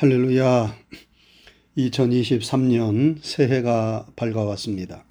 [0.00, 0.76] 할렐루야.
[1.76, 5.04] 2023년 새해가 밝아왔습니다.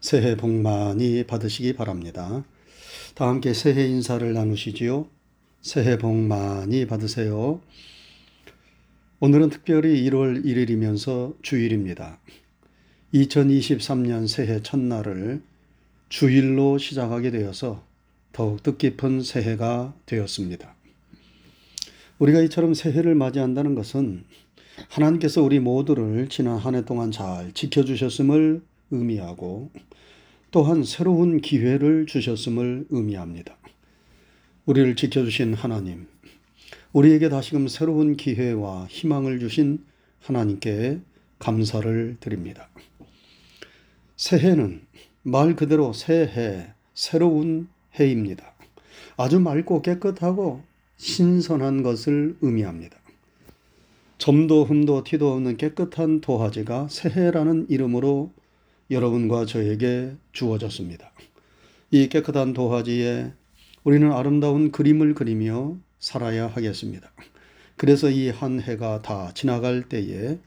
[0.00, 2.44] 새해 복 많이 받으시기 바랍니다.
[3.16, 5.08] 다 함께 새해 인사를 나누시지요.
[5.60, 7.60] 새해 복 많이 받으세요.
[9.18, 12.20] 오늘은 특별히 1월 1일이면서 주일입니다.
[13.14, 15.42] 2023년 새해 첫날을
[16.10, 17.84] 주일로 시작하게 되어서
[18.30, 20.76] 더욱 뜻깊은 새해가 되었습니다.
[22.22, 24.22] 우리가 이처럼 새해를 맞이한다는 것은
[24.90, 28.62] 하나님께서 우리 모두를 지난 한 해 동안 잘 지켜주셨음을
[28.92, 29.72] 의미하고
[30.52, 33.56] 또한 새로운 기회를 주셨음을 의미합니다.
[34.66, 36.06] 우리를 지켜주신 하나님,
[36.92, 39.84] 우리에게 다시금 새로운 기회와 희망을 주신
[40.20, 41.00] 하나님께
[41.40, 42.68] 감사를 드립니다.
[44.14, 44.82] 새해는
[45.24, 47.66] 말 그대로 새해, 새로운
[47.98, 48.54] 해입니다.
[49.16, 50.62] 아주 맑고 깨끗하고
[51.02, 52.96] 신선한 것을 의미합니다.
[54.18, 58.30] 점도 흠도 티도 없는 깨끗한 도화지가 새해라는 이름으로
[58.88, 61.10] 여러분과 저에게 주어졌습니다.
[61.90, 63.32] 이 깨끗한 도화지에
[63.82, 67.10] 우리는 아름다운 그림을 그리며 살아야 하겠습니다.
[67.76, 70.38] 그래서 이 한 해가 다 지나갈 때에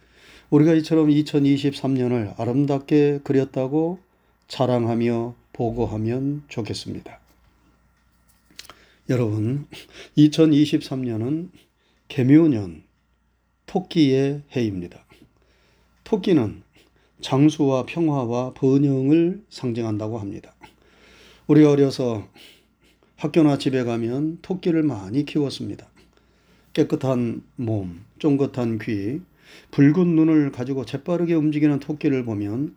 [0.52, 4.00] 우리가 이처럼 2023년을 아름답게 그렸다고
[4.48, 7.25] 자랑하며 보고하면 좋겠습니다.
[9.08, 9.68] 여러분,
[10.18, 11.52] 2023년은
[12.08, 12.82] 개묘년
[13.68, 15.06] 토끼의 해입니다.
[16.04, 16.64] 토끼는
[17.22, 20.56] 장수와 평화와 번영을 상징한다고 합니다.
[21.46, 22.28] 우리가 어려서
[23.18, 25.88] 학교나 집에 가면 토끼를 많이 키웠습니다.
[26.74, 29.22] 깨끗한 몸, 쫑긋한 귀,
[29.70, 32.74] 붉은 눈을 가지고 재빠르게 움직이는 토끼를 보면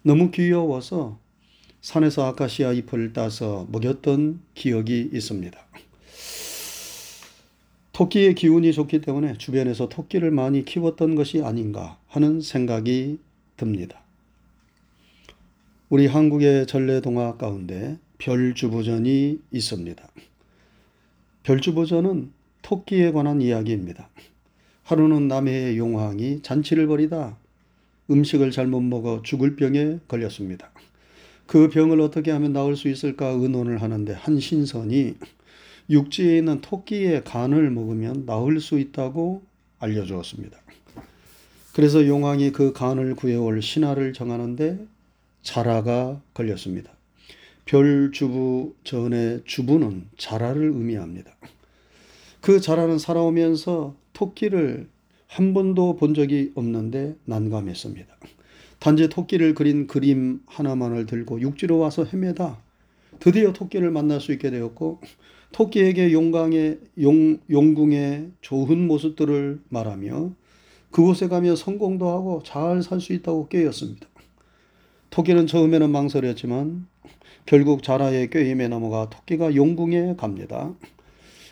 [0.00, 1.18] 너무 귀여워서
[1.88, 5.58] 산에서 아카시아 잎을 따서 먹였던 기억이 있습니다.
[7.94, 13.18] 토끼의 기운이 좋기 때문에 주변에서 토끼를 많이 키웠던 것이 아닌가 하는 생각이
[13.56, 14.02] 듭니다.
[15.88, 20.08] 우리 한국의 전래동화 가운데 별주부전이 있습니다.
[21.42, 24.10] 별주부전은 토끼에 관한 이야기입니다.
[24.82, 27.38] 하루는 남해의 용왕이 잔치를 벌이다
[28.10, 30.70] 음식을 잘못 먹어 죽을 병에 걸렸습니다.
[31.48, 35.14] 그 병을 어떻게 하면 나을 수 있을까 의논을 하는데 한 신선이
[35.88, 39.42] 육지에 있는 토끼의 간을 먹으면 나을 수 있다고
[39.78, 40.58] 알려주었습니다.
[41.72, 44.86] 그래서 용왕이 그 간을 구해올 신하를 정하는데
[45.42, 46.92] 자라가 걸렸습니다.
[47.64, 51.34] 별주부 전의 주부는 자라를 의미합니다.
[52.42, 54.86] 그 자라는 살아오면서 토끼를
[55.26, 58.18] 한 번도 본 적이 없는데 난감했습니다.
[58.78, 62.58] 단지 토끼를 그린 그림 하나만을 들고 육지로 와서 헤매다
[63.18, 65.00] 드디어 토끼를 만날 수 있게 되었고
[65.52, 70.32] 토끼에게 용강의 용, 용궁의 좋은 모습들을 말하며
[70.90, 74.06] 그곳에 가면 성공도 하고 잘 살 수 있다고 꾀였습니다.
[75.10, 76.86] 토끼는 처음에는 망설였지만
[77.46, 80.74] 결국 자라의 꾀임에 넘어가 토끼가 용궁에 갑니다.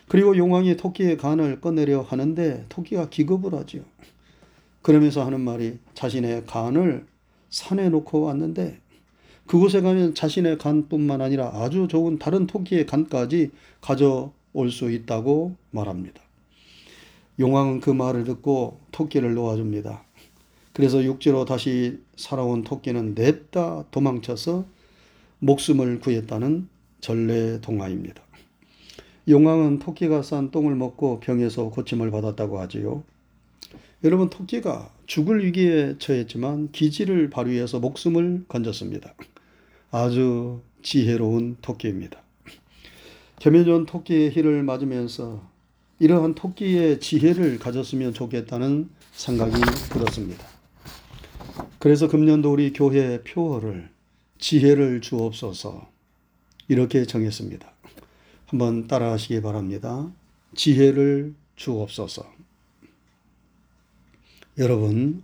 [0.09, 3.83] 그리고 용왕이 토끼의 간을 꺼내려 하는데 토끼가 기겁을 하지요.
[4.83, 7.07] 그러면서 하는 말이 자신의 간을
[7.57, 8.79] 산에 놓고 왔는데
[9.47, 13.51] 그곳에 가면 자신의 간뿐만 아니라 아주 좋은 다른 토끼의 간까지
[13.81, 16.21] 가져올 수 있다고 말합니다.
[17.39, 20.05] 용왕은 그 말을 듣고 토끼를 놓아줍니다.
[20.75, 24.67] 그래서 육지로 다시 살아온 토끼는 냅다 도망쳐서
[25.39, 26.69] 목숨을 구했다는
[27.01, 28.23] 전래 동화입니다.
[29.29, 33.03] 용왕은 토끼가 싼 똥을 먹고 병에서 고침을 받았다고 하지요.
[34.05, 39.15] 여러분 토끼가 죽을 위기에 처했지만 기지를 발휘해서 목숨을 건졌습니다.
[39.91, 42.21] 아주 지혜로운 토끼입니다.
[43.41, 45.43] 겸해준 토끼의 힐을 맞으면서
[45.99, 49.55] 이러한 토끼의 지혜를 가졌으면 좋겠다는 생각이
[49.91, 50.47] 들었습니다.
[51.79, 53.89] 그래서 금년도 우리 교회 표어를
[54.39, 55.89] 지혜를 주옵소서
[56.69, 57.67] 이렇게 정했습니다.
[58.47, 60.11] 한번 따라 하시기 바랍니다.
[60.55, 62.36] 지혜를 주옵소서.
[64.59, 65.23] 여러분,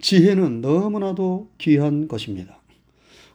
[0.00, 2.58] 지혜는 너무나도 귀한 것입니다.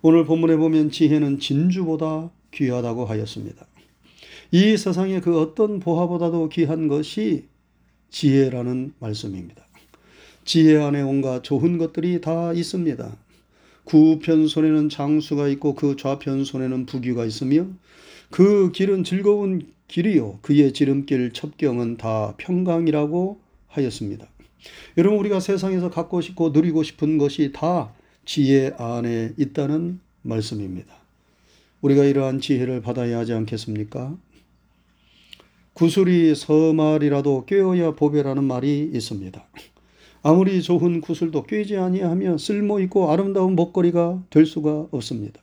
[0.01, 3.67] 오늘 본문에 보면 지혜는 진주보다 귀하다고 하였습니다.
[4.51, 7.45] 이 세상의 그 어떤 보화보다도 귀한 것이
[8.09, 9.63] 지혜라는 말씀입니다.
[10.43, 13.15] 지혜 안에 온갖 좋은 것들이 다 있습니다.
[13.83, 17.67] 구편 손에는 장수가 있고 그 좌편 손에는 부귀가 있으며
[18.31, 24.27] 그 길은 즐거운 길이요 그의 지름길 첩경은 다 평강이라고 하였습니다.
[24.97, 27.93] 여러분 우리가 세상에서 갖고 싶고 누리고 싶은 것이 다
[28.25, 30.93] 지혜 안에 있다는 말씀입니다.
[31.81, 34.17] 우리가 이러한 지혜를 받아야 하지 않겠습니까?
[35.73, 39.47] 구슬이 서말이라도 꿰어야 보배라는 말이 있습니다.
[40.23, 45.39] 아무리 좋은 구슬도 꿰지 아니하면 쓸모 있고 아름다운 목걸이가 될 수가 없습니다.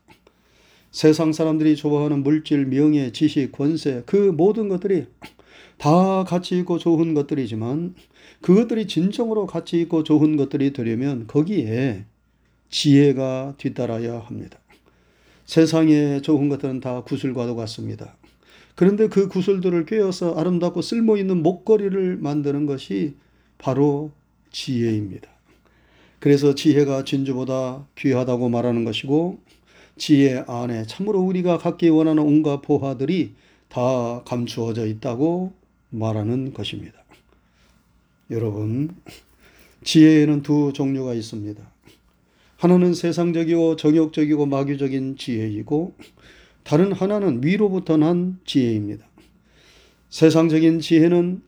[0.91, 5.06] 세상 사람들이 좋아하는 물질, 명예, 지식, 권세 그 모든 것들이
[5.79, 7.94] 다 가치 있고 좋은 것들이지만
[8.41, 12.05] 그것들이 진정으로 가치 있고 좋은 것들이 되려면 거기에
[12.71, 14.59] 지혜가 뒤따라야 합니다.
[15.47, 18.17] 세상에 좋은 것들은 다 구슬과도 같습니다.
[18.75, 23.15] 그런데 그 구슬들을 꿰어서 아름답고 쓸모 있는 목걸이를 만드는 것이
[23.59, 24.11] 바로
[24.50, 25.29] 지혜입니다.
[26.19, 29.38] 그래서 지혜가 진주보다 귀하다고 말하는 것이고
[29.97, 33.35] 지혜 안에 참으로 우리가 갖기 원하는 온갖 보화들이
[33.69, 35.53] 다 감추어져 있다고
[35.94, 37.05] 말하는 것입니다.
[38.31, 38.94] 여러분,
[39.85, 41.62] 지혜에는 두 종류가 있습니다.
[42.56, 45.94] 하나는 세상적이고 정욕적이고 마귀적인 지혜이고
[46.62, 49.06] 다른 하나는 위로부터 난 지혜입니다.
[50.08, 51.43] 세상적인 지혜는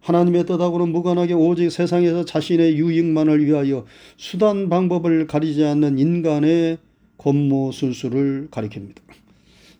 [0.00, 3.84] 하나님의 뜻하고는 무관하게 오직 세상에서 자신의 유익만을 위하여
[4.16, 6.78] 수단 방법을 가리지 않는 인간의
[7.18, 8.98] 권모술수를 가리킵니다.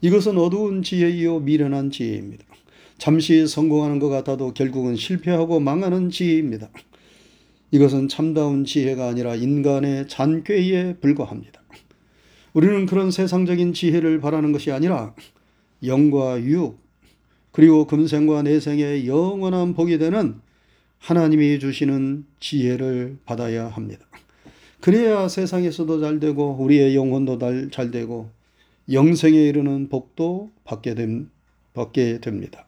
[0.00, 2.44] 이것은 어두운 지혜이요 미련한 지혜입니다.
[2.98, 6.70] 잠시 성공하는 것 같아도 결국은 실패하고 망하는 지혜입니다.
[7.70, 11.62] 이것은 참다운 지혜가 아니라 인간의 잔꾀에 불과합니다.
[12.54, 15.14] 우리는 그런 세상적인 지혜를 바라는 것이 아니라
[15.84, 16.78] 영과 육,
[17.52, 20.40] 그리고 금생과 내생의 영원한 복이 되는
[20.98, 24.06] 하나님이 주시는 지혜를 받아야 합니다.
[24.80, 27.38] 그래야 세상에서도 잘 되고 우리의 영혼도
[27.70, 28.30] 잘 되고
[28.90, 31.30] 영생에 이르는 복도 받게, 됨,
[31.74, 32.66] 받게 됩니다.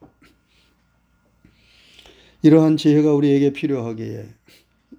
[2.43, 4.27] 이러한 지혜가 우리에게 필요하기에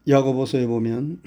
[0.08, 1.22] 야고보서에 보면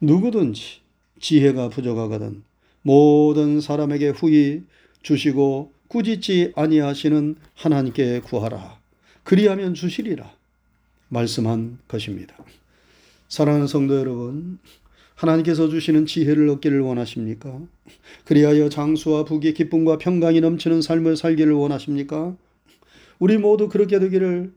[0.00, 0.80] 누구든지
[1.20, 2.42] 지혜가 부족하거든
[2.82, 4.62] 모든 사람에게 후히
[5.02, 8.80] 주시고 꾸짖지 아니하시는 하나님께 구하라.
[9.24, 10.32] 그리하면 주시리라.
[11.08, 12.34] 말씀한 것입니다.
[13.28, 14.58] 사랑하는 성도 여러분,
[15.14, 17.60] 하나님께서 주시는 지혜를 얻기를 원하십니까?
[18.24, 22.34] 그리하여 장수와 부귀 기쁨과 평강이 넘치는 삶을 살기를 원하십니까?
[23.18, 24.52] 우리 모두 그렇게 되기를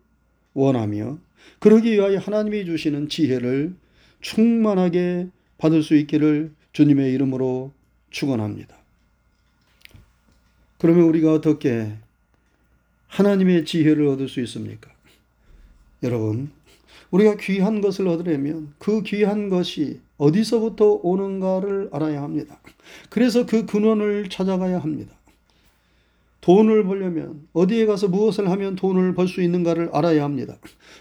[0.55, 1.19] 원하며
[1.59, 3.75] 그러기 위하여 하나님이 주시는 지혜를
[4.21, 5.27] 충만하게
[5.59, 7.71] 받을 수 있기를 주님의 이름으로
[8.09, 8.75] 축원합니다.
[10.79, 11.93] 그러면 우리가 어떻게
[13.07, 14.91] 하나님의 지혜를 얻을 수 있습니까?
[16.03, 16.51] 여러분,
[17.11, 22.59] 우리가 귀한 것을 얻으려면 그 귀한 것이 어디서부터 오는가를 알아야 합니다.
[23.09, 25.14] 그래서 그 근원을 찾아가야 합니다.
[26.45, 30.57] 돈을 벌려면 어디에 가서 무엇을 하면 돈을 벌 수 있는가를 알아야 합니다.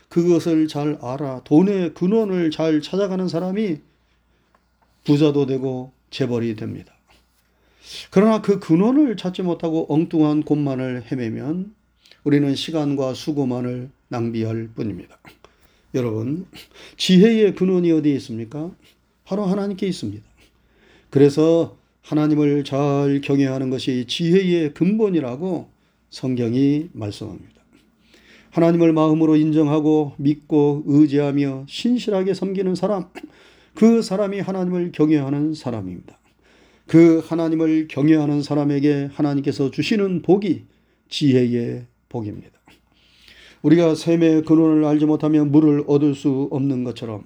[0.09, 3.77] 그것을 잘 알아 돈의 근원을 잘 찾아가는 사람이
[5.05, 6.95] 부자도 되고 재벌이 됩니다.
[8.11, 11.75] 그러나 그 근원을 찾지 못하고 엉뚱한 곳만을 헤매면
[12.25, 15.19] 우리는 시간과 수고만을 낭비할 뿐입니다.
[15.93, 16.47] 여러분,
[16.97, 18.71] 지혜의 근원이 어디에 있습니까?
[19.25, 20.25] 바로 하나님께 있습니다.
[21.11, 25.69] 그래서 하나님을 잘 경외하는 것이 지혜의 근본이라고
[26.11, 27.55] 성경이 말씀합니다.
[28.51, 33.07] 하나님을 마음으로 인정하고 믿고 의지하며 신실하게 섬기는 사람,
[33.75, 36.19] 그 사람이 하나님을 경외하는 사람입니다.
[36.87, 40.67] 그 하나님을 경외하는 사람에게 하나님께서 주시는 복이
[41.09, 42.51] 지혜의 복입니다.
[43.63, 47.25] 우리가 샘의 근원을 알지 못하면 물을 얻을 수 없는 것처럼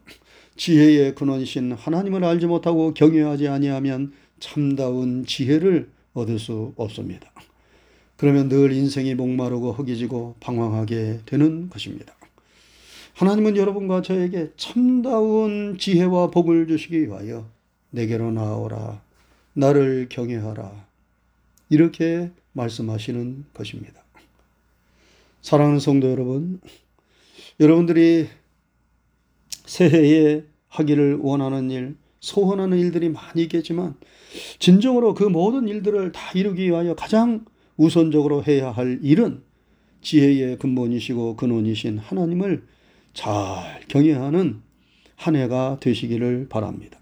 [0.56, 7.30] 지혜의 근원이신 하나님을 알지 못하고 경외하지 아니하면 참다운 지혜를 얻을 수 없습니다.
[8.16, 12.14] 그러면 늘 인생이 목마르고 허기지고 방황하게 되는 것입니다.
[13.14, 17.48] 하나님은 여러분과 저에게 참다운 지혜와 복을 주시기 위하여
[17.90, 19.00] 내게로 나오라.
[19.54, 20.86] 나를 경외하라.
[21.70, 24.02] 이렇게 말씀하시는 것입니다.
[25.42, 26.60] 사랑하는 성도 여러분,
[27.60, 28.28] 여러분들이
[29.64, 33.94] 새해에 하기를 원하는 일, 소원하는 일들이 많이 있겠지만
[34.58, 37.44] 진정으로 그 모든 일들을 다 이루기 위하여 가장
[37.76, 39.42] 우선적으로 해야 할 일은
[40.02, 42.64] 지혜의 근본이시고 근원이신 하나님을
[43.14, 44.60] 잘 경외하는
[45.16, 46.98] 한 해가 되시기를 바랍니다.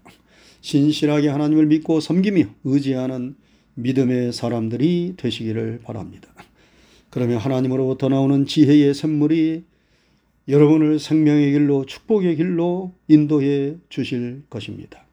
[0.61, 3.35] 신실하게 하나님을 믿고 섬기며 의지하는
[3.75, 6.29] 믿음의 사람들이 되시기를 바랍니다.
[7.09, 9.63] 그러면 하나님으로부터 나오는 지혜의 샘물이
[10.47, 15.06] 여러분을 생명의 길로 축복의 길로 인도해 주실 것입니다.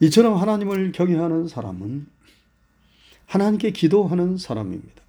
[0.00, 2.06] 이처럼 하나님을 경외하는 사람은
[3.26, 5.02] 하나님께 기도하는 사람입니다.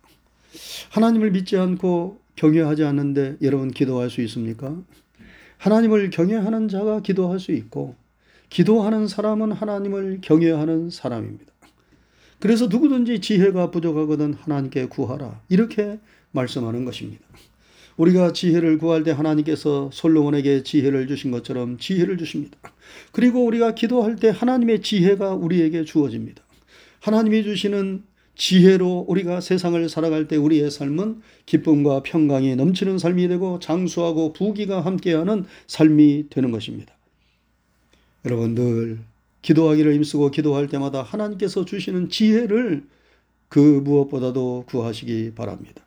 [0.90, 4.76] 하나님을 믿지 않고 경외하지 않는데 여러분 기도할 수 있습니까?
[5.58, 7.96] 하나님을 경외하는 자가 기도할 수 있고
[8.50, 11.52] 기도하는 사람은 하나님을 경외하는 사람입니다.
[12.40, 15.40] 그래서 누구든지 지혜가 부족하거든 하나님께 구하라.
[15.48, 16.00] 이렇게
[16.32, 17.24] 말씀하는 것입니다.
[17.98, 22.58] 우리가 지혜를 구할 때 하나님께서 솔로몬에게 지혜를 주신 것처럼 지혜를 주십니다.
[23.12, 26.44] 그리고 우리가 기도할 때 하나님의 지혜가 우리에게 주어집니다.
[27.02, 28.04] 하나님이 주시는
[28.36, 35.46] 지혜로 우리가 세상을 살아갈 때 우리의 삶은 기쁨과 평강이 넘치는 삶이 되고 장수하고 부귀가 함께하는
[35.68, 36.96] 삶이 되는 것입니다.
[38.26, 39.00] 여러분 늘
[39.42, 42.84] 기도하기를 힘쓰고 기도할 때마다 하나님께서 주시는 지혜를
[43.50, 45.84] 그 무엇보다도 구하시기 바랍니다.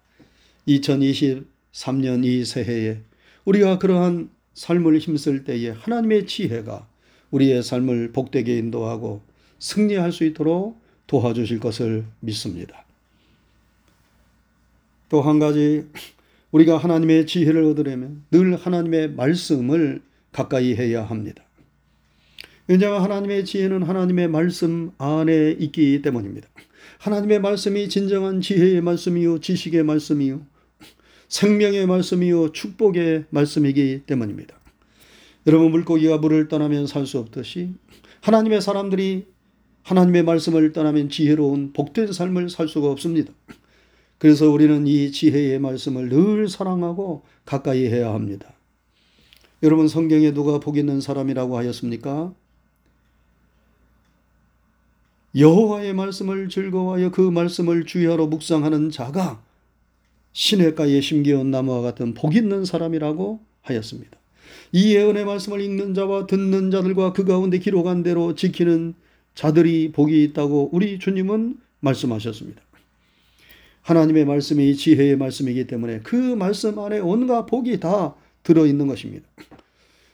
[1.74, 2.98] 2023년 이 새해에
[3.44, 6.86] 우리가 그러한 삶을 힘쓸 때에 하나님의 지혜가
[7.30, 9.20] 우리의 삶을 복되게 인도하고
[9.58, 12.84] 승리할 수 있도록 도와주실 것을 믿습니다.
[15.08, 15.86] 또 한 가지
[16.50, 20.00] 우리가 하나님의 지혜를 얻으려면 늘 하나님의 말씀을
[20.32, 21.42] 가까이 해야 합니다.
[22.66, 26.48] 왜냐하면 하나님의 지혜는 하나님의 말씀 안에 있기 때문입니다.
[26.98, 30.40] 하나님의 말씀이 진정한 지혜의 말씀이요, 지식의 말씀이요,
[31.34, 34.54] 생명의 말씀이요, 축복의 말씀이기 때문입니다.
[35.48, 37.72] 여러분, 물고기가 물을 떠나면 살 수 없듯이
[38.20, 39.26] 하나님의 사람들이
[39.82, 43.32] 하나님의 말씀을 떠나면 지혜로운 복된 삶을 살 수가 없습니다.
[44.18, 48.52] 그래서 우리는 이 지혜의 말씀을 늘 사랑하고 가까이 해야 합니다.
[49.64, 52.32] 여러분 성경에 누가 복 있는 사람이라고 하였습니까?
[55.36, 59.42] 여호와의 말씀을 즐거워하여 그 말씀을 주야로 묵상하는 자가
[60.34, 64.18] 시냇가에 심기온 나무와 같은 복 있는 사람이라고 하였습니다.
[64.72, 68.94] 이 예언의 말씀을 읽는 자와 듣는 자들과 그 가운데 기록한 대로 지키는
[69.34, 72.60] 자들이 복이 있다고 우리 주님은 말씀하셨습니다.
[73.82, 79.26] 하나님의 말씀이 지혜의 말씀이기 때문에 그 말씀 안에 온갖 복이 다 들어있는 것입니다.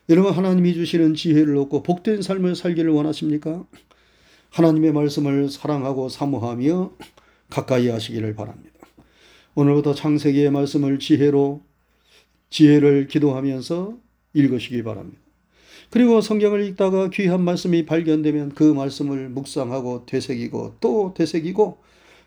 [0.08, 3.64] 여러분, 하나님이 주시는 지혜를 얻고 복된 삶을 살기를 원하십니까?
[4.50, 6.92] 하나님의 말씀을 사랑하고 사모하며
[7.48, 8.69] 가까이 하시기를 바랍니다.
[9.54, 11.62] 오늘부터 창세기의 말씀을 지혜로,
[12.50, 13.98] 지혜를 기도하면서
[14.34, 15.20] 읽으시기 바랍니다.
[15.90, 21.78] 그리고 성경을 읽다가 귀한 말씀이 발견되면 그 말씀을 묵상하고 되새기고 또 되새기고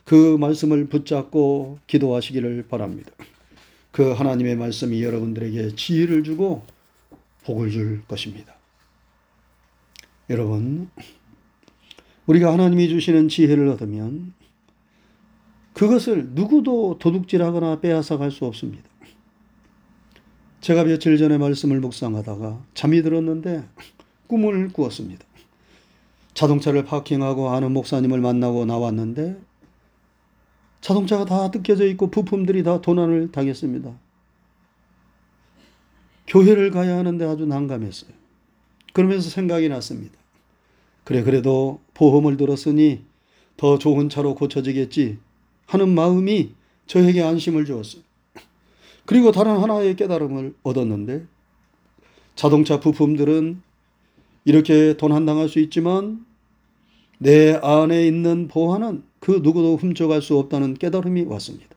[0.03, 3.11] 그 말씀을 붙잡고 기도하시기를 바랍니다.
[3.91, 6.63] 그 하나님의 말씀이 여러분들에게 지혜를 주고
[7.45, 8.53] 복을 줄 것입니다.
[10.29, 10.89] 여러분,
[12.25, 14.33] 우리가 하나님이 주시는 지혜를 얻으면
[15.73, 18.83] 그것을 누구도 도둑질하거나 빼앗아 갈 수 없습니다.
[20.61, 23.67] 제가 며칠 전에 말씀을 묵상하다가 잠이 들었는데
[24.27, 25.25] 꿈을 꾸었습니다.
[26.33, 29.39] 자동차를 파킹하고 아는 목사님을 만나고 나왔는데
[30.81, 33.91] 자동차가 다 뜯겨져 있고 부품들이 다 도난을 당했습니다.
[36.27, 38.11] 교회를 가야 하는데 아주 난감했어요.
[38.93, 40.15] 그러면서 생각이 났습니다.
[41.03, 43.03] 그래, 그래도 보험을 들었으니
[43.57, 45.19] 더 좋은 차로 고쳐지겠지
[45.65, 46.51] 하는 마음이
[46.87, 48.01] 저에게 안심을 주었어요.
[49.05, 51.25] 그리고 다른 하나의 깨달음을 얻었는데
[52.35, 53.61] 자동차 부품들은
[54.45, 56.25] 이렇게 도난당할 수 있지만
[57.17, 61.69] 내 안에 있는 보안은 그 누구도 훔쳐갈 수 없다는 깨달음이 왔습니다.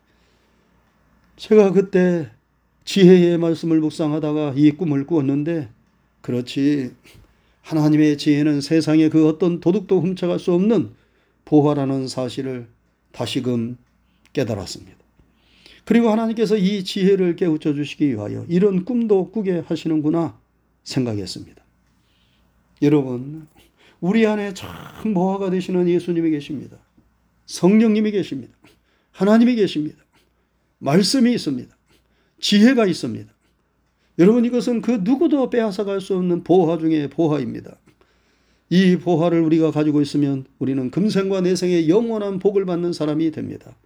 [1.37, 2.31] 제가 그때
[2.85, 5.69] 지혜의 말씀을 묵상하다가 이 꿈을 꾸었는데
[6.23, 6.93] 그렇지
[7.63, 10.95] 하나님의 지혜는 세상에 그 어떤 도둑도 훔쳐갈 수 없는
[11.45, 12.69] 보화라는 사실을
[13.17, 13.79] 다시금
[14.35, 14.95] 깨달았습니다.
[15.87, 20.39] 그리고 하나님께서 이 지혜를 깨우쳐 주시기 위하여 이런 꿈도 꾸게 하시는구나
[20.85, 21.65] 생각했습니다.
[22.83, 23.49] 여러분,
[24.01, 26.77] 우리 안에 참 모아가 되시는 예수님이 계십니다.
[27.47, 28.53] 성령님이 계십니다.
[29.13, 29.97] 하나님이 계십니다.
[30.79, 31.75] 말씀이 있습니다.
[32.41, 33.33] 지혜가 있습니다.
[34.19, 37.79] 여러분 이것은 그 누구도 빼앗아 갈 수 없는 보화 중의 보화입니다.
[38.69, 43.77] 이 보화를 우리가 가지고 있으면 우리는 금생과 내생의 영원한 복을 받는 사람이 됩니다.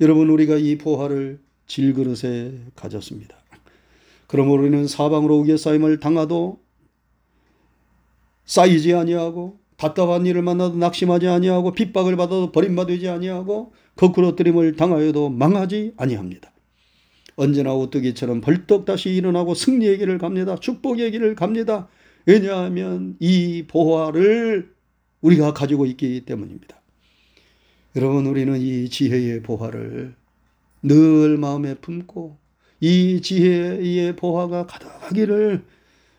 [0.00, 3.36] 여러분 우리가 이 보화를 질그릇에 가졌습니다.
[4.26, 6.58] 그러므로 우리는 사방으로 우겨싸임을 당하도
[8.44, 15.94] 쌓이지 아니하고 답답한 일을 만나도 낙심하지 아니하고 핍박을 받아도 버림받지 아니하고 거꾸로 뜨림을 당하여도 망하지
[15.96, 16.50] 아니합니다.
[17.36, 20.56] 언제나 오뚜기처럼 벌떡 다시 일어나고 승리의 길을 갑니다.
[20.56, 21.88] 축복의 길을 갑니다.
[22.26, 24.74] 왜냐하면 이 보화를
[25.20, 26.76] 우리가 가지고 있기 때문입니다.
[27.94, 30.14] 여러분 우리는 이 지혜의 보화를
[30.82, 32.36] 늘 마음에 품고
[32.80, 35.64] 이 지혜의 보화가 가득하기를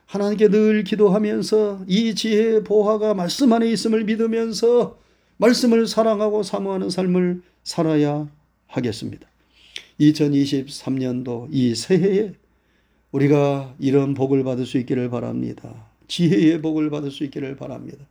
[0.05, 4.97] 하나님께 늘 기도하면서 이 지혜의 보화가 말씀 안에 있음을 믿으면서
[5.37, 8.27] 말씀을 사랑하고 사모하는 삶을 살아야
[8.67, 9.27] 하겠습니다.
[9.99, 12.33] 2023년도 이 새해에
[13.11, 15.86] 우리가 이런 복을 받을 수 있기를 바랍니다.
[16.07, 18.05] 지혜의 복을 받을 수 있기를 바랍니다.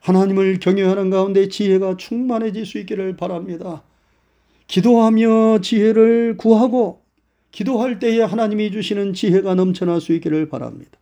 [0.00, 3.82] 하나님을 경외하는 가운데 지혜가 충만해질 수 있기를 바랍니다.
[4.66, 7.02] 기도하며 지혜를 구하고
[7.50, 10.92] 기도할 때에 하나님이 주시는 지혜가 넘쳐날 수 있기를 바랍니다.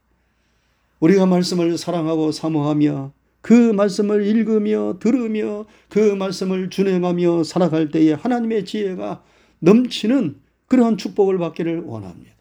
[1.00, 9.22] 우리가 말씀을 사랑하고 사모하며 그 말씀을 읽으며 들으며 그 말씀을 준행하며 살아갈 때에 하나님의 지혜가
[9.60, 10.36] 넘치는
[10.66, 12.37] 그러한 축복을 받기를 원합니다.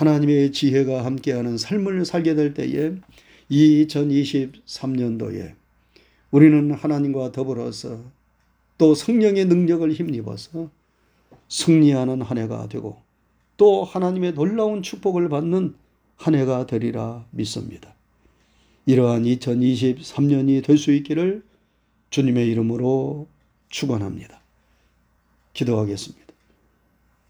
[0.00, 2.94] 하나님의 지혜가 함께하는 삶을 살게 될 때에
[3.50, 5.52] 2023년도에
[6.30, 8.00] 우리는 하나님과 더불어서
[8.78, 10.70] 또 성령의 능력을 힘입어서
[11.48, 12.96] 승리하는 한 해가 되고
[13.58, 15.74] 또 하나님의 놀라운 축복을 받는
[16.16, 17.94] 한 해가 되리라 믿습니다.
[18.86, 21.42] 이러한 2023년이 될 수 있기를
[22.08, 23.26] 주님의 이름으로
[23.68, 24.40] 축원합니다.
[25.52, 26.29] 기도하겠습니다.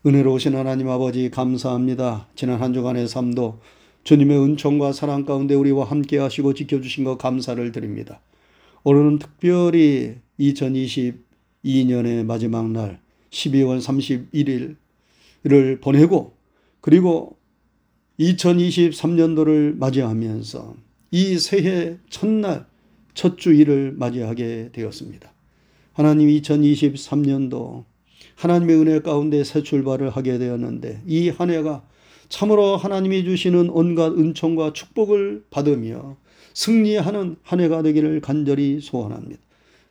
[0.06, 2.26] 은혜로우신 하나님 아버지 감사합니다.
[2.34, 3.60] 지난 한 주간의 삶도
[4.02, 8.22] 주님의 은총과 사랑 가운데 우리와 함께 하시고 지켜주신 것 감사를 드립니다.
[8.82, 13.78] 오늘은 특별히 2022년의 마지막 날 12월
[15.42, 16.32] 31일을 보내고
[16.80, 17.36] 그리고
[18.18, 20.76] 2023년도를 맞이하면서
[21.10, 22.64] 이 새해 첫날
[23.12, 25.30] 첫 주일을 맞이하게 되었습니다.
[25.92, 27.89] 하나님 2023년도
[28.40, 31.82] 하나님의 은혜 가운데 새 출발을 하게 되었는데 이 한 해가
[32.30, 36.16] 참으로 하나님이 주시는 온갖 은총과 축복을 받으며
[36.54, 39.40] 승리하는 한 해가 되기를 간절히 소원합니다.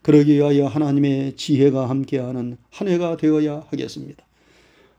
[0.01, 4.25] 그러기 위하여 하나님의 지혜가 함께하는 한 해가 되어야 하겠습니다.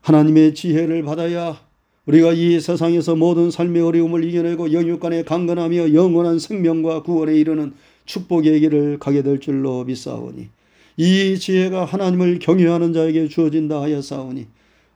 [0.03, 1.59] 하나님의 지혜를 받아야
[2.07, 7.73] 우리가 이 세상에서 모든 삶의 어려움을 이겨내고 영육간에 강건하며 영원한 생명과 구원에 이르는
[8.05, 10.49] 축복의 길을 가게 될 줄로 믿사오니
[11.03, 14.47] 이 지혜가 하나님을 경외하는 자에게 주어진다 하였사오니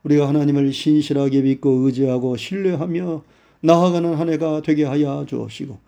[0.03, 3.23] 우리가 하나님을 신실하게 믿고 의지하고 신뢰하며
[3.63, 5.79] 나아가는 한 해가 되게 하여 주옵시고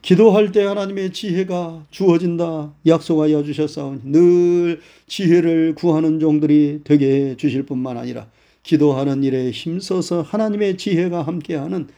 [0.00, 7.98] 기도할 때 하나님의 지혜가 주어진다 약속하여 주셨사오니 늘 지혜를 구하는 종들이 되게 해 주실 뿐만
[7.98, 8.26] 아니라
[8.62, 11.88] 기도하는 일에 힘써서 하나님의 지혜가 함께하는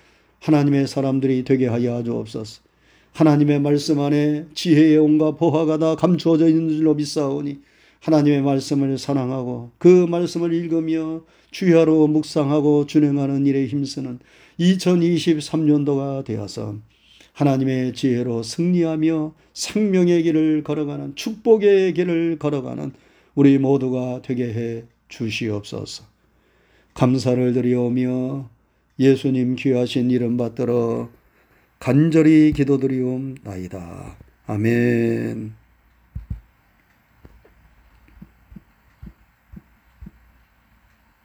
[0.41, 2.70] 하나님의 사람들이 되게 하여 주옵소서.
[3.13, 7.59] 하나님의 말씀 안에 지혜의 온갖 보화가 다 감추어져 있는 줄로 믿사오니
[8.01, 14.21] 하나님의 말씀을 사랑하고 그 말씀을 읽으며 주야로 묵상하고 준행하는 일에 힘쓰는
[14.59, 16.77] 2023년도가 되어서
[17.33, 22.93] 하나님의 지혜로 승리하며 생명의 길을 걸어가는 축복의 길을 걸어가는
[23.35, 26.05] 우리 모두가 되게 해 주시옵소서.
[26.95, 28.49] 감사를 드리오며
[28.99, 31.09] 예수님 귀하신 이름 받들어
[31.81, 34.17] 간절히 기도드리옵나이다.
[34.47, 35.60] 아멘.